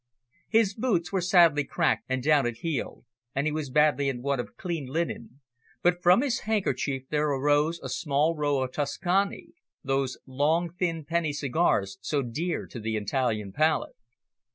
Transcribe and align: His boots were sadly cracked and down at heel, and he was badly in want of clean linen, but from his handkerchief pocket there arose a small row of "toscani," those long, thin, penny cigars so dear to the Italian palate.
His 0.49 0.73
boots 0.73 1.11
were 1.11 1.21
sadly 1.21 1.63
cracked 1.63 2.05
and 2.09 2.23
down 2.23 2.47
at 2.47 2.57
heel, 2.65 3.05
and 3.35 3.45
he 3.45 3.51
was 3.53 3.69
badly 3.69 4.09
in 4.09 4.23
want 4.23 4.41
of 4.41 4.57
clean 4.57 4.87
linen, 4.87 5.41
but 5.83 6.01
from 6.01 6.21
his 6.23 6.39
handkerchief 6.39 7.03
pocket 7.03 7.11
there 7.11 7.27
arose 7.27 7.79
a 7.83 7.87
small 7.87 8.35
row 8.35 8.63
of 8.63 8.71
"toscani," 8.71 9.49
those 9.83 10.17
long, 10.25 10.73
thin, 10.73 11.05
penny 11.05 11.33
cigars 11.33 11.99
so 12.01 12.23
dear 12.23 12.65
to 12.65 12.79
the 12.79 12.95
Italian 12.97 13.51
palate. 13.51 13.95